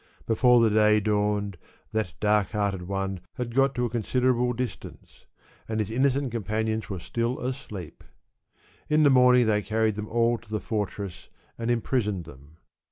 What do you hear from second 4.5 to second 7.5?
distance, and his innocent companions were still